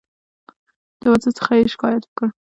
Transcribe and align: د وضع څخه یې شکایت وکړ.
د 0.99 1.01
وضع 1.11 1.31
څخه 1.37 1.53
یې 1.59 1.65
شکایت 1.73 2.03
وکړ. 2.05 2.27